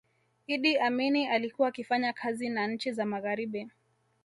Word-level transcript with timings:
iddi 0.47 0.77
amini 0.79 1.27
alikuwa 1.27 1.67
akifanya 1.67 2.13
kazi 2.13 2.49
na 2.49 2.67
nchi 2.67 2.91
za 2.91 3.05
magharibi 3.05 3.67